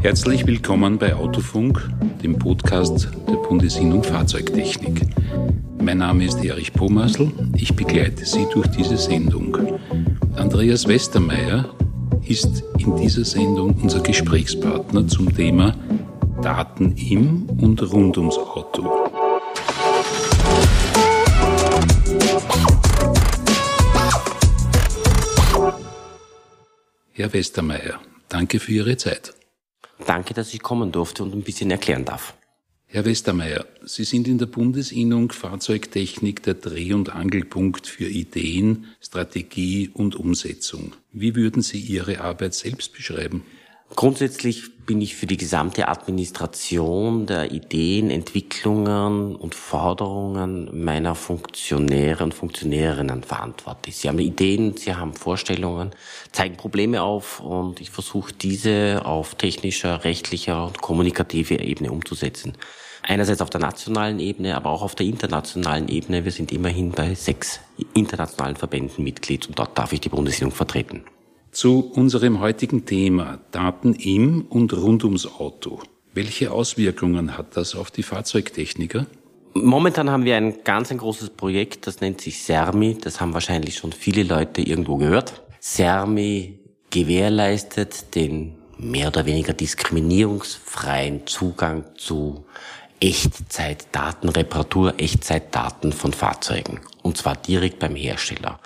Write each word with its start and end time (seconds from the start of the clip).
Herzlich 0.00 0.46
willkommen 0.46 0.96
bei 0.96 1.14
Autofunk, 1.14 1.90
dem 2.22 2.38
Podcast 2.38 3.08
der 3.26 3.34
Bundesinnung 3.34 4.04
Fahrzeugtechnik. 4.04 5.02
Mein 5.82 5.98
Name 5.98 6.24
ist 6.24 6.42
Erich 6.44 6.72
Pomasl, 6.72 7.32
ich 7.56 7.74
begleite 7.74 8.24
Sie 8.24 8.46
durch 8.52 8.68
diese 8.68 8.96
Sendung. 8.96 9.56
Andreas 10.36 10.86
Westermeier 10.86 11.74
ist 12.24 12.62
in 12.78 12.96
dieser 12.96 13.24
Sendung 13.24 13.74
unser 13.82 14.00
Gesprächspartner 14.00 15.08
zum 15.08 15.34
Thema 15.34 15.74
Daten 16.42 16.92
im 16.92 17.48
und 17.60 17.82
rund 17.92 18.16
ums 18.18 18.38
Auto. 18.38 18.88
Herr 27.12 27.32
Westermeier, 27.32 27.98
danke 28.28 28.60
für 28.60 28.72
Ihre 28.72 28.96
Zeit. 28.96 29.34
Danke, 30.08 30.32
dass 30.32 30.54
ich 30.54 30.62
kommen 30.62 30.90
durfte 30.90 31.22
und 31.22 31.34
ein 31.34 31.42
bisschen 31.42 31.70
erklären 31.70 32.06
darf. 32.06 32.32
Herr 32.86 33.04
Westermeier, 33.04 33.66
Sie 33.84 34.04
sind 34.04 34.26
in 34.26 34.38
der 34.38 34.46
Bundesinnung 34.46 35.30
Fahrzeugtechnik 35.30 36.42
der 36.42 36.54
Dreh- 36.54 36.94
und 36.94 37.10
Angelpunkt 37.10 37.86
für 37.86 38.06
Ideen, 38.06 38.86
Strategie 39.02 39.90
und 39.92 40.16
Umsetzung. 40.16 40.94
Wie 41.12 41.36
würden 41.36 41.60
Sie 41.60 41.78
Ihre 41.78 42.22
Arbeit 42.22 42.54
selbst 42.54 42.94
beschreiben? 42.94 43.44
Grundsätzlich 43.96 44.78
bin 44.88 45.00
ich 45.00 45.16
für 45.16 45.26
die 45.26 45.36
gesamte 45.36 45.88
Administration 45.88 47.26
der 47.26 47.52
Ideen, 47.52 48.10
Entwicklungen 48.10 49.36
und 49.36 49.54
Forderungen 49.54 50.84
meiner 50.84 51.14
Funktionäre 51.14 52.24
und 52.24 52.32
Funktionärinnen 52.32 53.22
verantwortlich. 53.22 53.96
Sie 53.96 54.08
haben 54.08 54.18
Ideen, 54.18 54.76
sie 54.76 54.94
haben 54.94 55.12
Vorstellungen, 55.14 55.90
zeigen 56.32 56.56
Probleme 56.56 57.02
auf 57.02 57.40
und 57.40 57.80
ich 57.80 57.90
versuche 57.90 58.32
diese 58.32 59.02
auf 59.04 59.34
technischer, 59.34 60.04
rechtlicher 60.04 60.66
und 60.66 60.80
kommunikativer 60.80 61.60
Ebene 61.60 61.90
umzusetzen. 61.90 62.54
Einerseits 63.02 63.40
auf 63.42 63.50
der 63.50 63.60
nationalen 63.60 64.20
Ebene, 64.20 64.54
aber 64.54 64.70
auch 64.70 64.82
auf 64.82 64.94
der 64.94 65.06
internationalen 65.06 65.88
Ebene. 65.88 66.24
Wir 66.24 66.32
sind 66.32 66.52
immerhin 66.52 66.92
bei 66.92 67.14
sechs 67.14 67.60
internationalen 67.94 68.56
Verbänden 68.56 69.04
Mitglied 69.04 69.48
und 69.48 69.58
dort 69.58 69.76
darf 69.76 69.92
ich 69.92 70.00
die 70.00 70.08
Bundesinnung 70.08 70.52
vertreten. 70.52 71.04
Zu 71.58 71.90
unserem 71.92 72.38
heutigen 72.38 72.86
Thema 72.86 73.40
Daten 73.50 73.92
im 73.94 74.42
und 74.42 74.72
rund 74.72 75.02
ums 75.02 75.26
Auto. 75.26 75.80
Welche 76.14 76.52
Auswirkungen 76.52 77.36
hat 77.36 77.56
das 77.56 77.74
auf 77.74 77.90
die 77.90 78.04
Fahrzeugtechniker? 78.04 79.06
Momentan 79.54 80.08
haben 80.08 80.24
wir 80.24 80.36
ein 80.36 80.62
ganz 80.62 80.92
ein 80.92 80.98
großes 80.98 81.30
Projekt, 81.30 81.88
das 81.88 82.00
nennt 82.00 82.20
sich 82.20 82.44
CERMI. 82.44 82.98
Das 83.00 83.20
haben 83.20 83.34
wahrscheinlich 83.34 83.74
schon 83.74 83.90
viele 83.90 84.22
Leute 84.22 84.62
irgendwo 84.62 84.98
gehört. 84.98 85.42
CERMI 85.60 86.60
gewährleistet 86.90 88.14
den 88.14 88.54
mehr 88.76 89.08
oder 89.08 89.26
weniger 89.26 89.52
diskriminierungsfreien 89.52 91.26
Zugang 91.26 91.86
zu 91.96 92.44
Echtzeitdatenreparatur, 93.00 94.94
Echtzeitdaten 95.00 95.92
von 95.92 96.12
Fahrzeugen. 96.12 96.78
Und 97.02 97.16
zwar 97.16 97.34
direkt 97.34 97.80
beim 97.80 97.96
Hersteller 97.96 98.60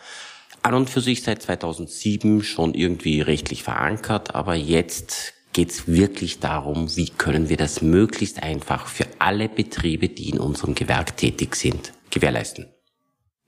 an 0.63 0.75
und 0.75 0.91
für 0.91 1.01
sich 1.01 1.23
seit 1.23 1.43
2007 1.43 2.43
schon 2.43 2.75
irgendwie 2.75 3.21
rechtlich 3.21 3.63
verankert, 3.63 4.35
aber 4.35 4.55
jetzt 4.55 5.35
geht 5.53 5.71
es 5.71 5.87
wirklich 5.87 6.39
darum, 6.39 6.97
wie 6.97 7.09
können 7.11 7.49
wir 7.49 7.57
das 7.57 7.83
möglichst 7.83 8.43
einfach 8.43 8.87
für 8.87 9.07
alle 9.19 9.49
Betriebe, 9.49 10.09
die 10.09 10.31
in 10.31 10.39
unserem 10.39 10.75
Gewerk 10.75 11.17
tätig 11.17 11.57
sind, 11.57 11.93
gewährleisten. 12.11 12.69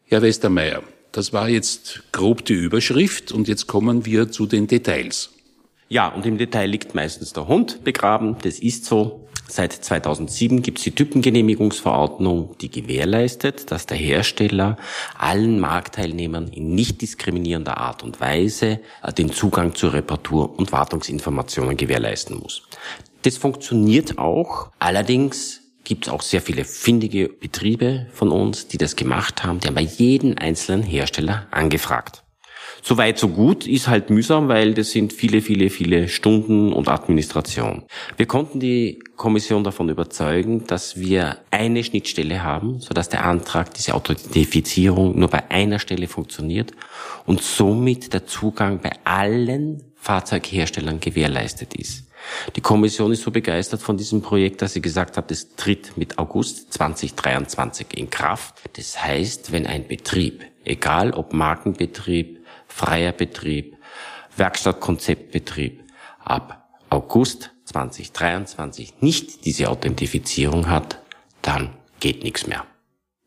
Herr 0.07 0.23
Westermeier, 0.23 0.83
das 1.13 1.33
war 1.33 1.49
jetzt 1.49 2.03
grob 2.13 2.45
die 2.45 2.55
Überschrift 2.55 3.33
und 3.33 3.49
jetzt 3.49 3.67
kommen 3.67 4.05
wir 4.05 4.31
zu 4.31 4.47
den 4.47 4.67
Details. 4.67 5.31
Ja, 5.89 6.09
und 6.09 6.27
im 6.27 6.39
Detail 6.39 6.67
liegt 6.67 6.95
meistens 6.95 7.33
der 7.33 7.47
Hund 7.47 7.85
begraben. 7.85 8.37
Das 8.43 8.59
ist 8.59 8.85
so. 8.85 9.29
Seit 9.49 9.73
2007 9.73 10.63
gibt 10.63 10.79
es 10.79 10.85
die 10.85 10.95
Typengenehmigungsverordnung, 10.95 12.57
die 12.61 12.71
gewährleistet, 12.71 13.71
dass 13.71 13.87
der 13.87 13.97
Hersteller 13.97 14.77
allen 15.19 15.61
Marktteilnehmern 15.61 16.49
in 16.49 16.75
nicht 16.75 17.03
diskriminierender 17.03 17.77
Art 17.77 18.03
und 18.03 18.21
Weise 18.21 18.81
äh, 19.03 19.13
den 19.13 19.31
Zugang 19.31 19.75
zu 19.75 19.89
Reparatur- 19.89 20.59
und 20.59 20.73
Wartungsinformationen 20.73 21.77
gewährleisten 21.77 22.39
muss. 22.39 22.63
Das 23.23 23.37
funktioniert 23.37 24.19
auch. 24.19 24.71
Allerdings 24.79 25.61
gibt 25.85 26.07
es 26.07 26.13
auch 26.13 26.23
sehr 26.23 26.41
viele 26.41 26.65
findige 26.65 27.29
Betriebe 27.29 28.07
von 28.13 28.31
uns, 28.31 28.69
die 28.69 28.79
das 28.79 28.97
gemacht 28.97 29.45
haben. 29.45 29.61
Die 29.61 29.69
haben 29.69 29.75
bei 29.75 29.83
jedem 29.83 30.37
einzelnen 30.39 30.83
Hersteller 30.83 31.47
angefragt. 31.51 32.24
So 32.87 32.99
weit, 32.99 33.19
so 33.19 33.29
gut, 33.29 33.67
ist 33.67 33.89
halt 33.89 34.11
mühsam, 34.11 34.49
weil 34.49 34.75
das 34.75 34.91
sind 34.91 35.15
viele, 35.15 35.41
viele, 35.41 35.71
viele 35.71 36.07
Stunden 36.07 36.71
und 36.71 36.87
Administration. 36.87 37.85
Wir 38.19 38.27
konnten 38.27 38.61
die 38.61 38.99
Kommission 39.17 39.65
davon 39.65 39.89
überzeugen, 39.89 40.67
dass 40.67 41.01
wir 41.01 41.39
eine 41.51 41.83
Schnittstelle 41.83 42.43
haben, 42.43 42.81
sodass 42.81 43.09
der 43.09 43.25
Antrag, 43.25 43.73
diese 43.73 43.95
Authentifizierung 43.95 45.19
nur 45.19 45.29
bei 45.29 45.51
einer 45.51 45.79
Stelle 45.79 46.09
funktioniert 46.09 46.73
und 47.25 47.41
somit 47.41 48.13
der 48.13 48.27
Zugang 48.27 48.81
bei 48.81 48.93
allen 49.05 49.83
Fahrzeugherstellern 49.97 51.01
gewährleistet 51.01 51.73
ist. 51.77 52.05
Die 52.55 52.61
Kommission 52.61 53.13
ist 53.13 53.23
so 53.23 53.31
begeistert 53.31 53.81
von 53.81 53.97
diesem 53.97 54.21
Projekt, 54.21 54.61
dass 54.61 54.75
sie 54.75 54.83
gesagt 54.83 55.17
hat, 55.17 55.31
es 55.31 55.57
tritt 55.57 55.97
mit 55.97 56.19
August 56.19 56.71
2023 56.75 57.87
in 57.97 58.11
Kraft. 58.11 58.57
Das 58.77 59.03
heißt, 59.03 59.53
wenn 59.53 59.67
ein 59.67 59.89
Betrieb, 59.89 60.45
egal 60.65 61.13
ob 61.13 61.33
Markenbetrieb, 61.33 62.44
freier 62.75 63.13
Betrieb, 63.13 63.77
Werkstattkonzeptbetrieb 64.37 65.85
ab 66.19 66.69
August 66.91 67.51
2023 67.67 68.95
nicht 69.01 69.45
diese 69.45 69.69
Authentifizierung 69.71 70.69
hat, 70.69 70.99
dann 71.41 71.71
geht 72.01 72.25
nichts 72.25 72.49
mehr. 72.49 72.67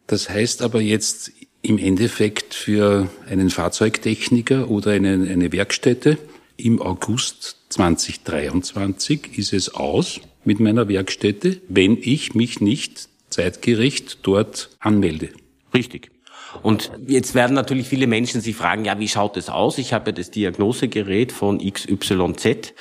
Das 0.07 0.29
heißt 0.29 0.61
aber 0.61 0.81
jetzt 0.81 1.31
im 1.61 1.77
Endeffekt 1.77 2.53
für 2.53 3.09
einen 3.29 3.49
Fahrzeugtechniker 3.49 4.69
oder 4.69 4.91
eine, 4.91 5.13
eine 5.13 5.51
Werkstätte 5.53 6.17
im 6.57 6.81
August 6.81 7.57
2023 7.69 9.37
ist 9.37 9.53
es 9.53 9.73
aus 9.73 10.19
mit 10.43 10.59
meiner 10.59 10.89
Werkstätte, 10.89 11.61
wenn 11.69 11.97
ich 11.97 12.35
mich 12.35 12.59
nicht 12.59 13.07
zeitgerecht 13.29 14.19
dort 14.23 14.75
anmelde. 14.79 15.29
Richtig. 15.73 16.11
Und 16.63 16.91
jetzt 17.05 17.35
werden 17.35 17.53
natürlich 17.53 17.87
viele 17.87 18.07
Menschen 18.07 18.41
sich 18.41 18.55
fragen, 18.55 18.85
ja, 18.85 18.99
wie 18.99 19.07
schaut 19.07 19.37
es 19.37 19.49
aus? 19.49 19.77
Ich 19.77 19.93
habe 19.93 20.11
ja 20.11 20.11
das 20.13 20.31
Diagnosegerät 20.31 21.31
von 21.31 21.59
XYZ. 21.59 22.73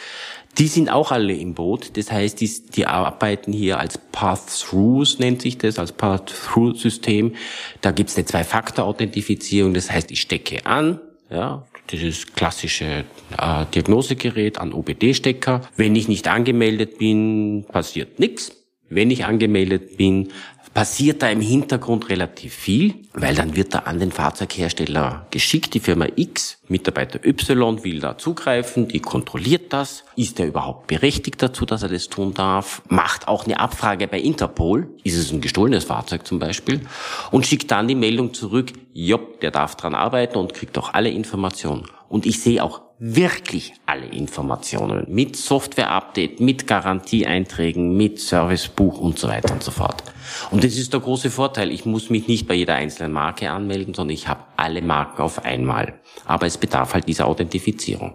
Die 0.58 0.68
sind 0.68 0.90
auch 0.90 1.12
alle 1.12 1.34
im 1.34 1.54
Boot. 1.54 1.96
Das 1.98 2.10
heißt, 2.10 2.40
die, 2.40 2.50
die 2.74 2.86
arbeiten 2.86 3.52
hier 3.52 3.78
als 3.78 3.98
Path-Throughs, 3.98 5.18
nennt 5.18 5.42
sich 5.42 5.58
das, 5.58 5.78
als 5.78 5.92
Path-Through-System. 5.92 7.34
Da 7.82 7.90
gibt 7.90 8.10
es 8.10 8.16
eine 8.16 8.24
Zwei-Faktor-Authentifizierung. 8.24 9.74
Das 9.74 9.90
heißt, 9.90 10.10
ich 10.10 10.20
stecke 10.22 10.64
an, 10.64 10.98
ja, 11.30 11.66
dieses 11.90 12.32
klassische 12.32 13.04
äh, 13.38 13.66
Diagnosegerät 13.74 14.58
an 14.58 14.72
OBD-Stecker. 14.72 15.60
Wenn 15.76 15.94
ich 15.94 16.08
nicht 16.08 16.28
angemeldet 16.28 16.98
bin, 16.98 17.66
passiert 17.68 18.18
nichts. 18.18 18.52
Wenn 18.88 19.10
ich 19.10 19.24
angemeldet 19.24 19.96
bin, 19.96 20.28
passiert 20.76 21.22
da 21.22 21.30
im 21.30 21.40
Hintergrund 21.40 22.10
relativ 22.10 22.52
viel, 22.52 22.96
weil 23.14 23.34
dann 23.34 23.56
wird 23.56 23.72
da 23.72 23.78
an 23.78 23.98
den 23.98 24.12
Fahrzeughersteller 24.12 25.26
geschickt, 25.30 25.72
die 25.72 25.80
Firma 25.80 26.06
X, 26.16 26.58
Mitarbeiter 26.68 27.24
Y 27.24 27.82
will 27.82 27.98
da 27.98 28.18
zugreifen, 28.18 28.86
die 28.86 29.00
kontrolliert 29.00 29.72
das, 29.72 30.04
ist 30.16 30.38
er 30.38 30.46
überhaupt 30.46 30.86
berechtigt 30.86 31.42
dazu, 31.42 31.64
dass 31.64 31.82
er 31.82 31.88
das 31.88 32.10
tun 32.10 32.34
darf, 32.34 32.82
macht 32.90 33.26
auch 33.26 33.46
eine 33.46 33.58
Abfrage 33.58 34.06
bei 34.06 34.20
Interpol, 34.20 34.90
ist 35.02 35.16
es 35.16 35.32
ein 35.32 35.40
gestohlenes 35.40 35.84
Fahrzeug 35.84 36.26
zum 36.26 36.40
Beispiel, 36.40 36.82
und 37.30 37.46
schickt 37.46 37.70
dann 37.70 37.88
die 37.88 37.94
Meldung 37.94 38.34
zurück, 38.34 38.74
jopp, 38.92 39.40
der 39.40 39.52
darf 39.52 39.76
dran 39.76 39.94
arbeiten 39.94 40.36
und 40.36 40.52
kriegt 40.52 40.76
auch 40.76 40.92
alle 40.92 41.08
Informationen. 41.08 41.86
Und 42.10 42.26
ich 42.26 42.42
sehe 42.42 42.62
auch 42.62 42.82
wirklich 42.98 43.74
alle 43.84 44.06
Informationen 44.06 45.04
mit 45.08 45.36
Software-Update, 45.36 46.40
mit 46.40 46.66
Garantieeinträgen, 46.66 47.96
mit 47.96 48.18
Servicebuch 48.18 48.98
und 49.00 49.18
so 49.18 49.28
weiter 49.28 49.52
und 49.52 49.62
so 49.62 49.70
fort. 49.70 50.02
Und 50.50 50.64
das 50.64 50.76
ist 50.76 50.92
der 50.92 51.00
große 51.00 51.30
Vorteil. 51.30 51.70
Ich 51.70 51.84
muss 51.84 52.10
mich 52.10 52.26
nicht 52.26 52.48
bei 52.48 52.54
jeder 52.54 52.74
einzelnen 52.74 53.12
Marke 53.12 53.50
anmelden, 53.50 53.94
sondern 53.94 54.14
ich 54.14 54.28
habe 54.28 54.44
alle 54.56 54.82
Marken 54.82 55.22
auf 55.22 55.44
einmal. 55.44 56.00
Aber 56.24 56.46
es 56.46 56.56
bedarf 56.56 56.94
halt 56.94 57.06
dieser 57.06 57.26
Authentifizierung. 57.26 58.14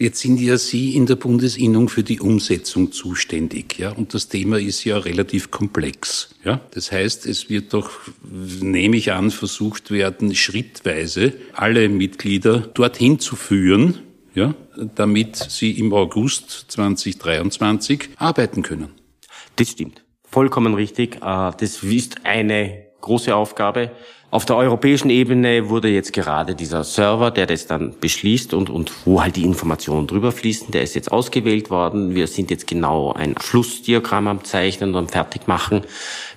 Jetzt 0.00 0.20
sind 0.20 0.38
ja 0.40 0.58
Sie 0.58 0.94
in 0.94 1.06
der 1.06 1.16
Bundesinnung 1.16 1.88
für 1.88 2.04
die 2.04 2.20
Umsetzung 2.20 2.92
zuständig, 2.92 3.80
ja, 3.80 3.90
und 3.90 4.14
das 4.14 4.28
Thema 4.28 4.60
ist 4.60 4.84
ja 4.84 4.96
relativ 4.96 5.50
komplex, 5.50 6.36
ja. 6.44 6.60
Das 6.70 6.92
heißt, 6.92 7.26
es 7.26 7.50
wird 7.50 7.74
doch, 7.74 7.90
nehme 8.60 8.96
ich 8.96 9.10
an, 9.10 9.32
versucht 9.32 9.90
werden, 9.90 10.36
schrittweise 10.36 11.32
alle 11.52 11.88
Mitglieder 11.88 12.60
dorthin 12.60 13.18
zu 13.18 13.34
führen, 13.34 13.98
ja, 14.34 14.54
damit 14.76 15.36
sie 15.36 15.72
im 15.72 15.92
August 15.92 16.66
2023 16.68 18.10
arbeiten 18.16 18.62
können. 18.62 18.90
Das 19.56 19.70
stimmt. 19.70 20.04
Vollkommen 20.24 20.74
richtig. 20.74 21.16
Äh, 21.16 21.52
das 21.58 21.82
ist 21.82 22.24
eine 22.24 22.86
große 23.00 23.34
Aufgabe. 23.34 23.90
Auf 24.30 24.44
der 24.44 24.56
europäischen 24.56 25.08
Ebene 25.08 25.70
wurde 25.70 25.88
jetzt 25.88 26.12
gerade 26.12 26.54
dieser 26.54 26.84
Server, 26.84 27.30
der 27.30 27.46
das 27.46 27.66
dann 27.66 27.94
beschließt 27.98 28.52
und, 28.52 28.68
und 28.68 28.92
wo 29.06 29.22
halt 29.22 29.36
die 29.36 29.44
Informationen 29.44 30.06
drüber 30.06 30.32
fließen, 30.32 30.70
der 30.70 30.82
ist 30.82 30.94
jetzt 30.94 31.10
ausgewählt 31.10 31.70
worden. 31.70 32.14
Wir 32.14 32.26
sind 32.26 32.50
jetzt 32.50 32.66
genau 32.66 33.14
ein 33.14 33.36
Flussdiagramm 33.36 34.28
am 34.28 34.44
Zeichnen 34.44 34.90
und 34.90 34.96
am 34.96 35.08
Fertigmachen. 35.08 35.80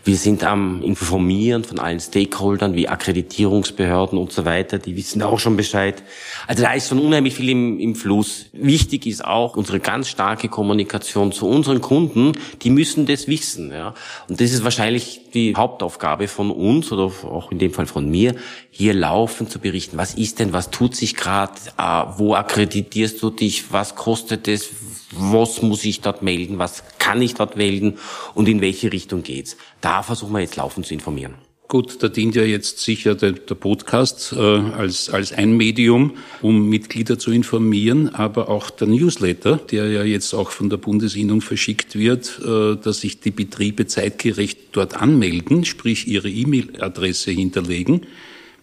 Wir 0.04 0.16
sind 0.16 0.44
am 0.44 0.82
Informieren 0.82 1.64
von 1.64 1.78
allen 1.78 2.00
Stakeholdern 2.00 2.74
wie 2.74 2.88
Akkreditierungsbehörden 2.88 4.18
und 4.18 4.32
so 4.32 4.46
weiter. 4.46 4.80
Die 4.80 4.96
wissen 4.96 5.22
auch 5.22 5.38
schon 5.38 5.56
Bescheid. 5.56 6.02
Also 6.48 6.64
da 6.64 6.74
ist 6.74 6.90
schon 6.90 6.98
unheimlich 6.98 7.36
viel 7.36 7.50
im, 7.50 7.80
im 7.80 7.94
Fluss. 7.94 8.48
Wichtig 8.52 9.06
ist 9.06 9.24
auch 9.24 9.56
unsere 9.56 9.80
ganz 9.80 10.10
starke 10.10 10.50
Kommunikation 10.50 11.32
zu 11.32 11.48
unseren 11.48 11.82
Kunden. 11.82 12.32
Die 12.64 12.72
müssen 12.72 13.06
das 13.06 13.28
wissen. 13.28 13.72
Ja. 13.72 13.94
Und 14.28 14.42
das 14.42 14.52
ist 14.52 14.64
wahrscheinlich 14.64 15.22
die 15.36 15.56
Hauptaufgabe 15.56 16.28
von 16.28 16.50
uns 16.50 16.92
oder 16.92 17.04
auch 17.04 17.52
in 17.52 17.60
dem 17.60 17.72
Fall 17.72 17.86
von 17.86 18.10
mir, 18.10 18.36
hier 18.72 18.96
laufend 18.96 19.52
zu 19.52 19.60
berichten. 19.60 19.98
Was 19.98 20.16
ist 20.16 20.40
denn, 20.40 20.52
was 20.52 20.72
tut 20.72 20.96
sich 20.96 21.16
gerade, 21.16 21.54
äh, 21.78 22.04
wo 22.18 22.34
akkreditierst 22.34 23.22
du 23.22 23.30
dich, 23.30 23.72
was 23.72 23.96
kostet 23.96 24.48
es, 24.48 24.70
was 25.12 25.62
muss 25.62 25.84
ich 25.86 26.02
dort 26.02 26.22
melden, 26.22 26.58
was 26.58 26.84
kann 26.98 27.22
ich 27.22 27.34
dort 27.34 27.58
melden 27.58 27.98
und 28.34 28.48
in 28.48 28.62
welche 28.62 28.92
Richtung 28.92 29.24
geht's. 29.24 29.58
Da 29.82 29.91
versuchen 30.02 30.34
wir 30.34 30.40
jetzt 30.40 30.56
laufend 30.56 30.86
zu 30.86 30.94
informieren. 30.94 31.34
Gut, 31.72 32.04
da 32.04 32.10
dient 32.10 32.36
ja 32.36 32.44
jetzt 32.44 32.80
sicher 32.80 33.16
der, 33.16 33.32
der 33.32 33.56
Podcast 33.56 34.34
äh, 34.34 34.40
als, 34.42 35.10
als 35.10 35.32
ein 35.32 35.56
Medium, 35.56 36.16
um 36.42 36.68
Mitglieder 36.68 37.18
zu 37.18 37.32
informieren, 37.32 38.10
aber 38.14 38.50
auch 38.50 38.70
der 38.70 38.90
Newsletter, 38.90 39.56
der 39.56 39.90
ja 39.90 40.04
jetzt 40.04 40.34
auch 40.34 40.52
von 40.52 40.70
der 40.70 40.76
Bundesinnung 40.76 41.40
verschickt 41.40 41.96
wird, 41.96 42.42
äh, 42.46 42.76
dass 42.76 43.00
sich 43.00 43.22
die 43.22 43.32
Betriebe 43.32 43.88
zeitgerecht 43.88 44.58
dort 44.74 44.98
anmelden, 44.98 45.64
sprich 45.64 46.10
ihre 46.10 46.30
E-Mail-Adresse 46.30 47.32
hinterlegen, 47.32 48.02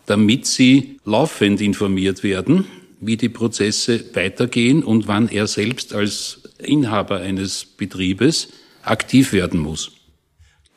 damit 0.04 0.44
sie 0.44 0.98
laufend 1.06 1.62
informiert 1.62 2.22
werden, 2.22 2.66
wie 3.00 3.16
die 3.16 3.30
Prozesse 3.30 4.04
weitergehen 4.12 4.82
und 4.82 5.08
wann 5.08 5.28
er 5.28 5.46
selbst 5.46 5.94
als 5.94 6.42
Inhaber 6.58 7.20
eines 7.20 7.64
Betriebes 7.64 8.48
aktiv 8.82 9.32
werden 9.32 9.60
muss. 9.60 9.97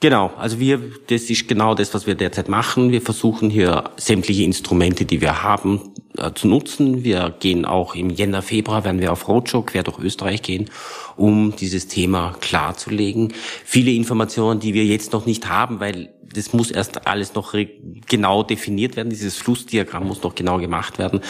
Genau, 0.02 0.32
also 0.36 0.60
wir, 0.60 0.82
das 1.08 1.30
ist 1.30 1.48
genau 1.48 1.76
das, 1.76 1.94
was 1.94 2.08
wir 2.08 2.16
derzeit 2.16 2.50
machen. 2.50 2.92
Wir 2.92 3.04
versuchen 3.04 3.52
hier 3.52 3.92
sämtliche 3.98 4.42
Instrumente, 4.42 5.06
die 5.06 5.22
wir 5.22 5.44
haben, 5.44 5.94
äh, 6.18 6.32
zu 6.34 6.48
nutzen. 6.48 7.04
Wir 7.04 7.36
gehen 7.40 7.66
auch 7.66 7.94
im 7.94 8.10
Jänner, 8.10 8.42
Februar, 8.42 8.84
werden 8.84 9.00
wir 9.00 9.12
auf 9.12 9.28
Roadshow 9.28 9.62
quer 9.62 9.84
durch 9.84 10.00
Österreich 10.00 10.42
gehen, 10.42 10.72
um 11.18 11.56
dieses 11.56 11.88
Thema 11.88 12.36
klarzulegen. 12.42 13.32
Viele 13.64 13.92
Informationen, 13.92 14.60
die 14.60 14.74
wir 14.74 14.86
jetzt 14.86 15.14
noch 15.14 15.28
nicht 15.28 15.48
haben, 15.48 15.80
weil 15.80 16.10
das 16.34 16.52
muss 16.52 16.72
erst 16.72 17.06
alles 17.06 17.36
noch 17.36 17.54
genau 18.08 18.42
definiert 18.42 18.96
werden. 18.96 19.12
Dieses 19.12 19.38
Flussdiagramm 19.38 20.08
muss 20.08 20.24
noch 20.24 20.34
genau 20.34 20.58
gemacht 20.58 20.98
werden. 20.98 21.22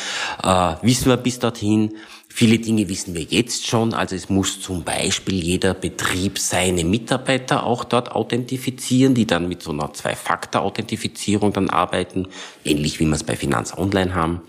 Äh, 0.41 0.75
wissen 0.81 1.09
wir 1.09 1.17
bis 1.17 1.39
dorthin. 1.39 1.95
Viele 2.33 2.59
Dinge 2.59 2.87
wissen 2.87 3.13
wir 3.13 3.23
jetzt 3.23 3.67
schon. 3.67 3.93
Also 3.93 4.15
es 4.15 4.29
muss 4.29 4.61
zum 4.61 4.83
Beispiel 4.83 5.43
jeder 5.43 5.73
Betrieb 5.73 6.39
seine 6.39 6.85
Mitarbeiter 6.85 7.65
auch 7.65 7.83
dort 7.83 8.13
authentifizieren, 8.13 9.13
die 9.13 9.27
dann 9.27 9.49
mit 9.49 9.61
so 9.61 9.71
einer 9.71 9.91
Zwei-Faktor-Authentifizierung 9.93 11.51
dann 11.51 11.69
arbeiten, 11.69 12.29
ähnlich 12.63 13.01
wie 13.01 13.05
wir 13.05 13.15
es 13.15 13.25
bei 13.25 13.35
Finanz 13.35 13.77
Online 13.77 14.15
haben. 14.15 14.39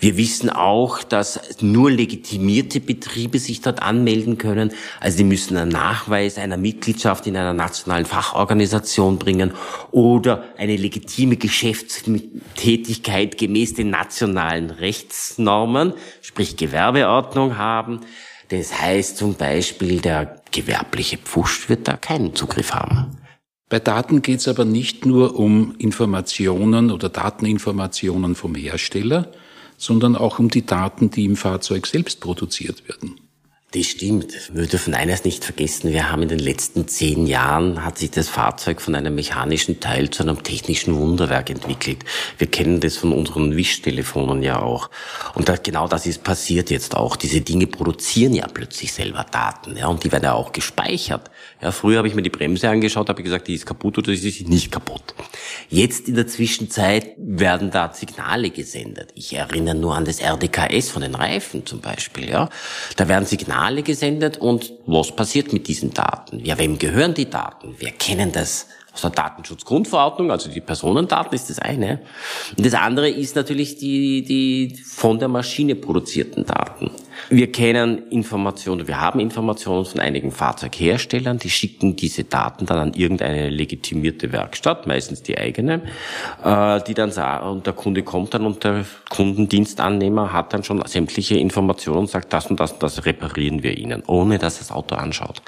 Wir 0.00 0.16
wissen 0.16 0.50
auch, 0.50 1.04
dass 1.04 1.38
nur 1.60 1.92
legitimierte 1.92 2.80
Betriebe 2.80 3.38
sich 3.38 3.60
dort 3.60 3.82
anmelden 3.82 4.36
können. 4.36 4.72
Also 4.98 5.18
die 5.18 5.24
müssen 5.24 5.56
einen 5.56 5.70
Nachweis 5.70 6.38
einer 6.38 6.56
Mitgliedschaft 6.56 7.28
in 7.28 7.36
einer 7.36 7.54
nationalen 7.54 8.04
Fachorganisation 8.04 9.16
bringen 9.18 9.52
oder 9.92 10.42
eine 10.58 10.74
legitime 10.76 11.36
Geschäftstätigkeit 11.36 13.38
gemäß 13.38 13.74
den 13.74 13.90
nationalen 13.90 14.70
Rechtsnormen, 14.70 15.92
sprich 16.20 16.56
Gewerbeordnung 16.56 17.27
Ordnung 17.28 17.58
haben. 17.58 18.00
Das 18.48 18.80
heißt 18.80 19.18
zum 19.18 19.34
Beispiel, 19.34 20.00
der 20.00 20.40
gewerbliche 20.50 21.18
Pfusch 21.18 21.68
wird 21.68 21.86
da 21.86 21.96
keinen 21.96 22.34
Zugriff 22.34 22.72
haben. 22.72 23.18
Bei 23.68 23.78
Daten 23.78 24.22
geht 24.22 24.40
es 24.40 24.48
aber 24.48 24.64
nicht 24.64 25.04
nur 25.04 25.38
um 25.38 25.74
Informationen 25.76 26.90
oder 26.90 27.10
Dateninformationen 27.10 28.34
vom 28.34 28.54
Hersteller, 28.54 29.30
sondern 29.76 30.16
auch 30.16 30.38
um 30.38 30.48
die 30.48 30.64
Daten, 30.64 31.10
die 31.10 31.26
im 31.26 31.36
Fahrzeug 31.36 31.86
selbst 31.86 32.20
produziert 32.20 32.88
werden. 32.88 33.20
Das 33.72 33.84
stimmt. 33.84 34.32
Wir 34.54 34.66
dürfen 34.66 34.94
eines 34.94 35.26
nicht 35.26 35.44
vergessen. 35.44 35.92
Wir 35.92 36.10
haben 36.10 36.22
in 36.22 36.30
den 36.30 36.38
letzten 36.38 36.88
zehn 36.88 37.26
Jahren 37.26 37.84
hat 37.84 37.98
sich 37.98 38.10
das 38.10 38.26
Fahrzeug 38.26 38.80
von 38.80 38.94
einem 38.94 39.14
mechanischen 39.14 39.78
Teil 39.78 40.08
zu 40.08 40.22
einem 40.22 40.42
technischen 40.42 40.96
Wunderwerk 40.96 41.50
entwickelt. 41.50 41.98
Wir 42.38 42.46
kennen 42.46 42.80
das 42.80 42.96
von 42.96 43.12
unseren 43.12 43.56
Wischtelefonen 43.56 44.42
ja 44.42 44.62
auch. 44.62 44.88
Und 45.34 45.50
das, 45.50 45.62
genau 45.62 45.86
das 45.86 46.06
ist 46.06 46.24
passiert 46.24 46.70
jetzt 46.70 46.96
auch. 46.96 47.14
Diese 47.14 47.42
Dinge 47.42 47.66
produzieren 47.66 48.32
ja 48.32 48.46
plötzlich 48.46 48.90
selber 48.90 49.26
Daten, 49.30 49.76
ja, 49.76 49.88
und 49.88 50.02
die 50.02 50.10
werden 50.12 50.24
ja 50.24 50.32
auch 50.32 50.52
gespeichert. 50.52 51.30
Ja, 51.60 51.70
früher 51.70 51.98
habe 51.98 52.08
ich 52.08 52.14
mir 52.14 52.22
die 52.22 52.30
Bremse 52.30 52.70
angeschaut, 52.70 53.10
habe 53.10 53.22
gesagt, 53.22 53.48
die 53.48 53.54
ist 53.54 53.66
kaputt 53.66 53.98
oder 53.98 54.12
die 54.12 54.28
ist 54.28 54.48
nicht 54.48 54.72
kaputt. 54.72 55.14
Jetzt 55.68 56.08
in 56.08 56.14
der 56.14 56.26
Zwischenzeit 56.26 57.08
werden 57.18 57.70
da 57.70 57.92
Signale 57.92 58.48
gesendet. 58.48 59.10
Ich 59.14 59.34
erinnere 59.34 59.74
nur 59.74 59.94
an 59.94 60.06
das 60.06 60.22
RDKS 60.22 60.88
von 60.88 61.02
den 61.02 61.14
Reifen 61.14 61.66
zum 61.66 61.82
Beispiel, 61.82 62.30
ja. 62.30 62.48
Da 62.96 63.08
werden 63.08 63.26
Signale 63.26 63.57
Signale 63.58 63.82
gesendet 63.82 64.36
und 64.38 64.72
was 64.86 65.10
passiert 65.16 65.52
mit 65.52 65.66
diesen 65.66 65.92
Daten? 65.92 66.44
Ja, 66.44 66.56
wem 66.58 66.78
gehören 66.78 67.14
die 67.14 67.28
Daten? 67.28 67.74
Wir 67.80 67.90
kennen 67.90 68.30
das 68.30 68.68
aus 68.98 69.02
der 69.02 69.10
Datenschutzgrundverordnung, 69.10 70.30
also 70.30 70.50
die 70.50 70.60
Personendaten 70.60 71.34
ist 71.34 71.50
das 71.50 71.58
eine. 71.58 72.00
Und 72.56 72.66
das 72.66 72.74
andere 72.74 73.08
ist 73.08 73.36
natürlich 73.36 73.76
die, 73.78 74.24
die 74.24 74.76
von 74.84 75.18
der 75.18 75.28
Maschine 75.28 75.76
produzierten 75.76 76.44
Daten. 76.44 76.90
Wir 77.30 77.52
kennen 77.52 78.08
Informationen, 78.10 78.88
wir 78.88 79.00
haben 79.00 79.20
Informationen 79.20 79.84
von 79.84 80.00
einigen 80.00 80.30
Fahrzeugherstellern, 80.30 81.38
die 81.38 81.50
schicken 81.50 81.94
diese 81.94 82.24
Daten 82.24 82.64
dann 82.64 82.78
an 82.78 82.94
irgendeine 82.94 83.50
legitimierte 83.50 84.32
Werkstatt, 84.32 84.86
meistens 84.86 85.22
die 85.22 85.36
eigene, 85.36 85.82
äh, 86.42 86.80
die 86.86 86.94
dann 86.94 87.10
sagen, 87.10 87.48
und 87.48 87.66
der 87.66 87.74
Kunde 87.74 88.02
kommt 88.02 88.34
dann 88.34 88.46
und 88.46 88.64
der 88.64 88.84
Kundendienstannehmer 89.10 90.32
hat 90.32 90.54
dann 90.54 90.64
schon 90.64 90.84
sämtliche 90.86 91.36
Informationen 91.36 91.98
und 91.98 92.10
sagt, 92.10 92.32
das 92.32 92.46
und 92.46 92.60
das 92.60 92.72
und 92.72 92.82
das 92.82 93.04
reparieren 93.04 93.62
wir 93.62 93.76
Ihnen, 93.76 94.02
ohne 94.06 94.38
dass 94.38 94.58
das 94.58 94.72
Auto 94.72 94.94
anschaut. 94.94 95.42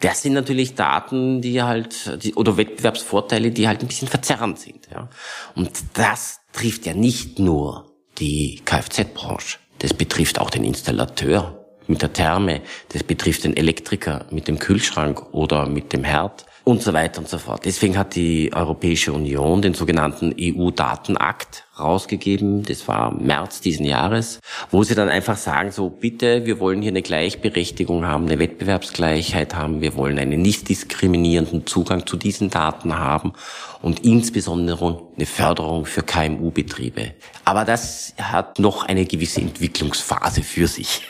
Das 0.00 0.22
sind 0.22 0.32
natürlich 0.32 0.74
Daten, 0.74 1.40
die 1.40 1.62
halt, 1.62 2.22
die, 2.22 2.34
oder 2.34 2.56
Wettbewerbsvorteile, 2.56 3.50
die 3.50 3.66
halt 3.66 3.80
ein 3.80 3.88
bisschen 3.88 4.08
verzerrend 4.08 4.58
sind. 4.58 4.88
Ja. 4.92 5.08
Und 5.54 5.70
das 5.94 6.40
trifft 6.52 6.86
ja 6.86 6.94
nicht 6.94 7.38
nur 7.38 7.90
die 8.18 8.60
Kfz-Branche. 8.64 9.58
Das 9.80 9.94
betrifft 9.94 10.38
auch 10.38 10.50
den 10.50 10.64
Installateur 10.64 11.64
mit 11.86 12.02
der 12.02 12.12
Therme. 12.12 12.62
Das 12.90 13.02
betrifft 13.02 13.44
den 13.44 13.56
Elektriker 13.56 14.26
mit 14.30 14.48
dem 14.48 14.58
Kühlschrank 14.58 15.32
oder 15.32 15.66
mit 15.66 15.92
dem 15.92 16.04
Herd 16.04 16.46
und 16.68 16.82
so 16.82 16.92
weiter 16.92 17.20
und 17.20 17.28
so 17.30 17.38
fort. 17.38 17.64
Deswegen 17.64 17.96
hat 17.96 18.14
die 18.14 18.52
Europäische 18.52 19.14
Union 19.14 19.62
den 19.62 19.72
sogenannten 19.72 20.34
EU-Datenakt 20.38 21.64
rausgegeben. 21.80 22.62
Das 22.62 22.86
war 22.86 23.10
März 23.10 23.62
diesen 23.62 23.86
Jahres, 23.86 24.38
wo 24.70 24.82
sie 24.82 24.94
dann 24.94 25.08
einfach 25.08 25.38
sagen, 25.38 25.70
so 25.70 25.88
bitte, 25.88 26.44
wir 26.44 26.60
wollen 26.60 26.82
hier 26.82 26.90
eine 26.90 27.00
Gleichberechtigung 27.00 28.04
haben, 28.04 28.26
eine 28.26 28.38
Wettbewerbsgleichheit 28.38 29.54
haben, 29.54 29.80
wir 29.80 29.96
wollen 29.96 30.18
einen 30.18 30.42
nicht 30.42 30.68
diskriminierenden 30.68 31.66
Zugang 31.66 32.06
zu 32.06 32.18
diesen 32.18 32.50
Daten 32.50 32.98
haben 32.98 33.32
und 33.80 34.04
insbesondere 34.04 35.00
eine 35.16 35.24
Förderung 35.24 35.86
für 35.86 36.02
KMU-Betriebe. 36.02 37.12
Aber 37.46 37.64
das 37.64 38.12
hat 38.20 38.58
noch 38.58 38.84
eine 38.84 39.06
gewisse 39.06 39.40
Entwicklungsphase 39.40 40.42
für 40.42 40.66
sich. 40.66 41.00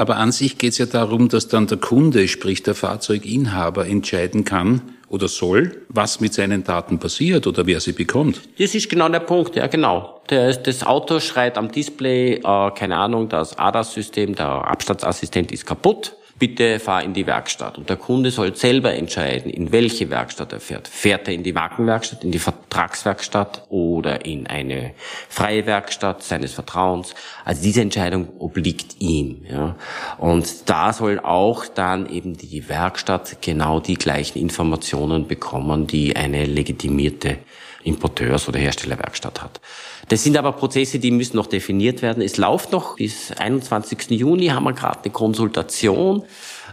Aber 0.00 0.16
an 0.16 0.32
sich 0.32 0.56
geht 0.56 0.72
es 0.72 0.78
ja 0.78 0.86
darum, 0.86 1.28
dass 1.28 1.48
dann 1.48 1.66
der 1.66 1.76
Kunde, 1.76 2.26
sprich 2.26 2.62
der 2.62 2.74
Fahrzeuginhaber, 2.74 3.86
entscheiden 3.86 4.46
kann 4.46 4.80
oder 5.10 5.28
soll, 5.28 5.82
was 5.90 6.20
mit 6.20 6.32
seinen 6.32 6.64
Daten 6.64 6.98
passiert 6.98 7.46
oder 7.46 7.66
wer 7.66 7.80
sie 7.80 7.92
bekommt. 7.92 8.40
Das 8.58 8.74
ist 8.74 8.88
genau 8.88 9.10
der 9.10 9.20
Punkt, 9.20 9.56
ja 9.56 9.66
genau. 9.66 10.22
das 10.26 10.86
Auto 10.86 11.20
schreit 11.20 11.58
am 11.58 11.70
Display, 11.70 12.36
äh, 12.36 12.70
keine 12.70 12.96
Ahnung, 12.96 13.28
das 13.28 13.58
ADAS-System, 13.58 14.36
der 14.36 14.46
Abstandsassistent 14.46 15.52
ist 15.52 15.66
kaputt 15.66 16.16
bitte 16.40 16.80
fahr 16.80 17.04
in 17.04 17.12
die 17.12 17.26
Werkstatt. 17.26 17.78
Und 17.78 17.88
der 17.88 17.96
Kunde 17.96 18.32
soll 18.32 18.56
selber 18.56 18.94
entscheiden, 18.94 19.50
in 19.50 19.70
welche 19.70 20.10
Werkstatt 20.10 20.52
er 20.52 20.58
fährt. 20.58 20.88
Fährt 20.88 21.28
er 21.28 21.34
in 21.34 21.44
die 21.44 21.52
Markenwerkstatt, 21.52 22.24
in 22.24 22.32
die 22.32 22.40
Vertragswerkstatt 22.40 23.66
oder 23.68 24.24
in 24.24 24.48
eine 24.48 24.92
freie 25.28 25.66
Werkstatt 25.66 26.22
seines 26.24 26.54
Vertrauens. 26.54 27.14
Also 27.44 27.62
diese 27.62 27.82
Entscheidung 27.82 28.28
obliegt 28.38 28.96
ihm. 29.00 29.44
Ja. 29.48 29.76
Und 30.18 30.68
da 30.68 30.92
soll 30.92 31.20
auch 31.20 31.66
dann 31.66 32.08
eben 32.08 32.36
die 32.36 32.68
Werkstatt 32.68 33.42
genau 33.42 33.78
die 33.78 33.94
gleichen 33.94 34.38
Informationen 34.38 35.28
bekommen, 35.28 35.86
die 35.86 36.16
eine 36.16 36.46
legitimierte 36.46 37.36
Importeurs- 37.82 38.48
oder 38.48 38.58
Herstellerwerkstatt 38.58 39.42
hat. 39.42 39.60
Das 40.08 40.22
sind 40.22 40.36
aber 40.36 40.52
Prozesse, 40.52 40.98
die 40.98 41.10
müssen 41.10 41.36
noch 41.36 41.46
definiert 41.46 42.02
werden. 42.02 42.22
Es 42.22 42.36
läuft 42.36 42.72
noch 42.72 42.96
bis 42.96 43.32
21. 43.32 44.10
Juni, 44.10 44.48
haben 44.48 44.64
wir 44.64 44.72
gerade 44.72 45.00
eine 45.02 45.12
Konsultation. 45.12 46.24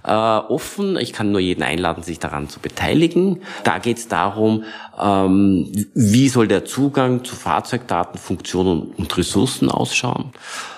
äh, 0.04 0.12
offen. 0.12 0.98
Ich 0.98 1.12
kann 1.12 1.32
nur 1.32 1.42
jeden 1.42 1.64
einladen, 1.64 2.04
sich 2.04 2.20
daran 2.20 2.50
zu 2.50 2.60
beteiligen. 2.60 3.42
Da 3.64 3.80
geht 3.80 3.98
es 3.98 4.08
darum, 4.08 4.64
ähm, 5.00 5.70
wie 5.94 6.30
soll 6.30 6.48
der 6.48 6.66
Zugang 6.66 7.24
zu 7.24 7.36
Fahrzeugdaten, 7.36 8.18
Funktionen 8.18 8.94
und 8.98 9.18
Ressourcen 9.18 9.70
ausschauen. 9.70 10.32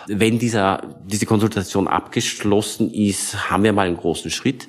Wenn 0.07 0.39
dieser, 0.39 0.81
diese 1.05 1.27
Konsultation 1.27 1.87
abgeschlossen 1.87 2.91
ist, 2.91 3.51
haben 3.51 3.63
wir 3.63 3.73
mal 3.73 3.87
einen 3.87 3.97
großen 3.97 4.31
Schritt. 4.31 4.65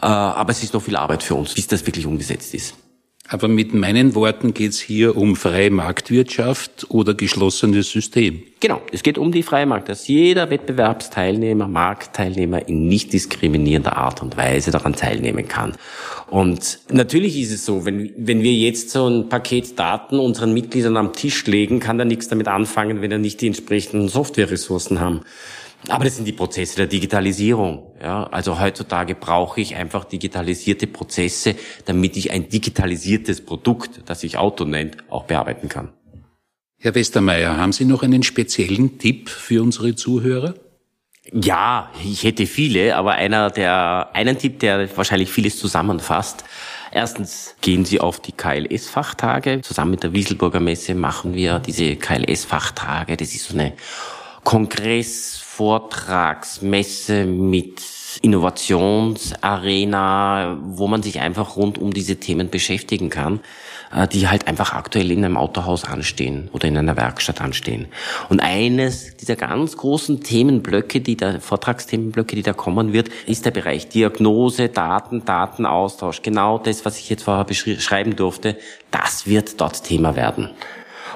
Äh, 0.00 0.06
aber 0.06 0.50
es 0.50 0.62
ist 0.62 0.74
noch 0.74 0.82
viel 0.82 0.96
Arbeit 0.96 1.22
für 1.22 1.36
uns, 1.36 1.54
bis 1.54 1.68
das 1.68 1.86
wirklich 1.86 2.06
umgesetzt 2.06 2.54
ist. 2.54 2.74
Aber 3.28 3.46
mit 3.48 3.72
meinen 3.72 4.14
Worten 4.14 4.52
geht 4.52 4.72
es 4.72 4.80
hier 4.80 5.16
um 5.16 5.36
freie 5.36 5.70
Marktwirtschaft 5.70 6.86
oder 6.90 7.14
geschlossenes 7.14 7.90
System. 7.90 8.42
Genau, 8.58 8.82
es 8.90 9.02
geht 9.02 9.16
um 9.16 9.30
die 9.30 9.44
freie 9.44 9.64
Markt, 9.64 9.88
dass 9.88 10.08
jeder 10.08 10.50
Wettbewerbsteilnehmer, 10.50 11.68
Marktteilnehmer 11.68 12.68
in 12.68 12.88
nicht 12.88 13.12
diskriminierender 13.12 13.96
Art 13.96 14.22
und 14.22 14.36
Weise 14.36 14.70
daran 14.72 14.94
teilnehmen 14.94 15.46
kann. 15.46 15.76
Und 16.30 16.80
natürlich 16.90 17.40
ist 17.40 17.52
es 17.52 17.64
so, 17.64 17.86
wenn, 17.86 18.12
wenn 18.16 18.42
wir 18.42 18.52
jetzt 18.52 18.90
so 18.90 19.08
ein 19.08 19.28
Paket 19.28 19.78
Daten 19.78 20.18
unseren 20.18 20.52
Mitgliedern 20.52 20.96
am 20.96 21.12
Tisch 21.12 21.46
legen, 21.46 21.78
kann 21.78 21.98
er 21.98 22.04
nichts 22.04 22.28
damit 22.28 22.48
anfangen, 22.48 23.02
wenn 23.02 23.12
er 23.12 23.18
nicht 23.18 23.40
die 23.40 23.46
entsprechenden 23.46 24.08
Softwareressourcen 24.08 25.00
haben. 25.00 25.20
Aber 25.88 26.04
das 26.04 26.16
sind 26.16 26.26
die 26.26 26.32
Prozesse 26.32 26.76
der 26.76 26.86
Digitalisierung. 26.86 27.94
Ja, 28.00 28.24
also 28.24 28.60
heutzutage 28.60 29.14
brauche 29.14 29.60
ich 29.60 29.74
einfach 29.74 30.04
digitalisierte 30.04 30.86
Prozesse, 30.86 31.56
damit 31.86 32.16
ich 32.16 32.30
ein 32.30 32.48
digitalisiertes 32.48 33.44
Produkt, 33.44 34.02
das 34.06 34.20
sich 34.20 34.36
Auto 34.36 34.64
nennt, 34.64 34.98
auch 35.10 35.24
bearbeiten 35.24 35.68
kann. 35.68 35.92
Herr 36.78 36.94
Westermeier, 36.94 37.56
haben 37.56 37.72
Sie 37.72 37.84
noch 37.84 38.02
einen 38.02 38.22
speziellen 38.22 38.98
Tipp 38.98 39.28
für 39.28 39.62
unsere 39.62 39.94
Zuhörer? 39.94 40.54
Ja, 41.32 41.92
ich 42.04 42.24
hätte 42.24 42.46
viele, 42.46 42.96
aber 42.96 43.12
einer 43.12 43.50
der, 43.50 44.10
einen 44.12 44.36
Tipp, 44.38 44.58
der 44.58 44.96
wahrscheinlich 44.96 45.30
vieles 45.30 45.56
zusammenfasst. 45.56 46.44
Erstens 46.90 47.54
gehen 47.60 47.84
Sie 47.84 48.00
auf 48.00 48.18
die 48.18 48.32
KLS-Fachtage. 48.32 49.60
Zusammen 49.62 49.92
mit 49.92 50.02
der 50.02 50.12
Wieselburger 50.12 50.58
Messe 50.58 50.94
machen 50.96 51.34
wir 51.34 51.60
diese 51.60 51.94
KLS-Fachtage. 51.96 53.16
Das 53.16 53.32
ist 53.32 53.48
so 53.48 53.54
eine 53.54 53.74
Kongress, 54.42 55.41
Vortragsmesse 55.54 57.26
mit 57.26 57.82
Innovationsarena, 58.22 60.56
wo 60.62 60.88
man 60.88 61.02
sich 61.02 61.20
einfach 61.20 61.56
rund 61.56 61.76
um 61.76 61.92
diese 61.92 62.16
Themen 62.16 62.48
beschäftigen 62.48 63.10
kann, 63.10 63.40
äh, 63.94 64.08
die 64.08 64.28
halt 64.28 64.48
einfach 64.48 64.72
aktuell 64.72 65.10
in 65.10 65.22
einem 65.22 65.36
Autohaus 65.36 65.84
anstehen 65.84 66.48
oder 66.54 66.68
in 66.68 66.78
einer 66.78 66.96
Werkstatt 66.96 67.42
anstehen. 67.42 67.88
Und 68.30 68.40
eines 68.40 69.14
dieser 69.18 69.36
ganz 69.36 69.76
großen 69.76 70.22
Themenblöcke, 70.22 71.02
die 71.02 71.18
da, 71.18 71.38
Vortragsthemenblöcke, 71.38 72.34
die 72.34 72.42
da 72.42 72.54
kommen 72.54 72.94
wird, 72.94 73.10
ist 73.26 73.44
der 73.44 73.50
Bereich 73.50 73.90
Diagnose, 73.90 74.70
Daten, 74.70 75.26
Datenaustausch. 75.26 76.22
Genau 76.22 76.56
das, 76.56 76.86
was 76.86 76.98
ich 76.98 77.10
jetzt 77.10 77.24
vorher 77.24 77.44
beschreiben 77.44 78.16
durfte, 78.16 78.56
das 78.90 79.26
wird 79.26 79.60
dort 79.60 79.84
Thema 79.84 80.16
werden. 80.16 80.48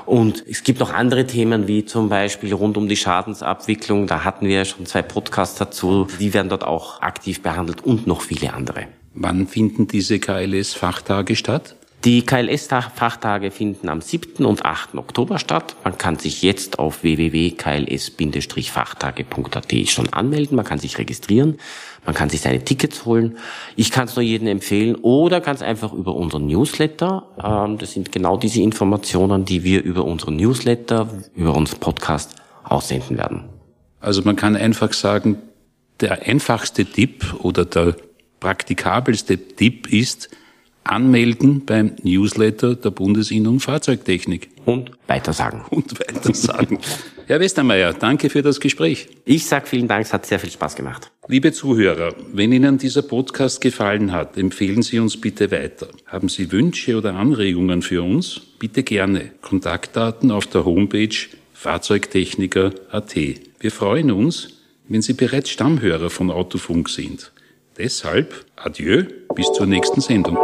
Und 0.06 0.44
es 0.48 0.62
gibt 0.62 0.78
noch 0.78 0.92
andere 0.92 1.26
Themen, 1.26 1.66
wie 1.66 1.84
zum 1.84 2.08
Beispiel 2.08 2.54
rund 2.54 2.76
um 2.76 2.88
die 2.88 2.96
Schadensabwicklung. 2.96 4.06
Da 4.06 4.24
hatten 4.24 4.46
wir 4.46 4.64
schon 4.64 4.86
zwei 4.86 5.02
Podcasts 5.02 5.58
dazu. 5.58 6.06
Die 6.20 6.32
werden 6.32 6.48
dort 6.48 6.64
auch 6.64 7.02
aktiv 7.02 7.42
behandelt 7.42 7.84
und 7.84 8.06
noch 8.06 8.22
viele 8.22 8.54
andere. 8.54 8.86
Wann 9.14 9.48
finden 9.48 9.88
diese 9.88 10.20
KLS-Fachtage 10.20 11.34
statt? 11.34 11.74
Die 12.06 12.24
KLS-Fachtage 12.24 13.50
finden 13.50 13.88
am 13.88 14.00
7. 14.00 14.46
und 14.46 14.64
8. 14.64 14.94
Oktober 14.94 15.40
statt. 15.40 15.74
Man 15.82 15.98
kann 15.98 16.20
sich 16.20 16.40
jetzt 16.40 16.78
auf 16.78 17.02
www.kls-fachtage.at 17.02 19.88
schon 19.88 20.12
anmelden. 20.12 20.54
Man 20.54 20.64
kann 20.64 20.78
sich 20.78 20.98
registrieren. 20.98 21.58
Man 22.04 22.14
kann 22.14 22.28
sich 22.28 22.42
seine 22.42 22.64
Tickets 22.64 23.06
holen. 23.06 23.38
Ich 23.74 23.90
kann 23.90 24.06
es 24.06 24.14
nur 24.14 24.22
jedem 24.22 24.46
empfehlen 24.46 24.94
oder 24.94 25.40
ganz 25.40 25.62
einfach 25.62 25.92
über 25.92 26.14
unseren 26.14 26.46
Newsletter. 26.46 27.26
Ähm, 27.42 27.78
das 27.78 27.94
sind 27.94 28.12
genau 28.12 28.36
diese 28.36 28.62
Informationen, 28.62 29.44
die 29.44 29.64
wir 29.64 29.82
über 29.82 30.04
unseren 30.04 30.36
Newsletter, 30.36 31.08
über 31.34 31.56
unseren 31.56 31.80
Podcast 31.80 32.36
aussenden 32.62 33.18
werden. 33.18 33.48
Also 33.98 34.22
man 34.22 34.36
kann 34.36 34.54
einfach 34.54 34.92
sagen, 34.92 35.38
der 35.98 36.22
einfachste 36.22 36.84
Tipp 36.84 37.34
oder 37.42 37.64
der 37.64 37.96
praktikabelste 38.38 39.38
Tipp 39.38 39.92
ist, 39.92 40.30
anmelden 40.90 41.64
beim 41.64 41.92
Newsletter 42.02 42.74
der 42.74 42.90
Bundesinnung 42.90 43.60
Fahrzeugtechnik. 43.60 44.48
Und 44.64 44.90
weitersagen. 45.06 45.62
Und 45.70 45.98
weitersagen. 46.00 46.78
Herr 47.26 47.40
Westermeier, 47.40 47.92
danke 47.92 48.30
für 48.30 48.42
das 48.42 48.60
Gespräch. 48.60 49.08
Ich 49.24 49.46
sage 49.46 49.66
vielen 49.66 49.88
Dank, 49.88 50.06
es 50.06 50.12
hat 50.12 50.26
sehr 50.26 50.38
viel 50.38 50.50
Spaß 50.50 50.76
gemacht. 50.76 51.10
Liebe 51.28 51.52
Zuhörer, 51.52 52.14
wenn 52.32 52.52
Ihnen 52.52 52.78
dieser 52.78 53.02
Podcast 53.02 53.60
gefallen 53.60 54.12
hat, 54.12 54.36
empfehlen 54.36 54.82
Sie 54.82 55.00
uns 55.00 55.20
bitte 55.20 55.50
weiter. 55.50 55.88
Haben 56.06 56.28
Sie 56.28 56.52
Wünsche 56.52 56.96
oder 56.96 57.14
Anregungen 57.16 57.82
für 57.82 58.02
uns? 58.02 58.40
Bitte 58.60 58.84
gerne. 58.84 59.32
Kontaktdaten 59.42 60.30
auf 60.30 60.46
der 60.46 60.64
Homepage 60.64 61.16
fahrzeugtechniker.at. 61.52 63.16
Wir 63.58 63.70
freuen 63.72 64.12
uns, 64.12 64.60
wenn 64.88 65.02
Sie 65.02 65.14
bereits 65.14 65.50
Stammhörer 65.50 66.10
von 66.10 66.30
Autofunk 66.30 66.88
sind. 66.88 67.32
Deshalb 67.76 68.46
adieu, 68.56 69.04
bis 69.34 69.52
zur 69.52 69.66
nächsten 69.66 70.00
Sendung. 70.00 70.38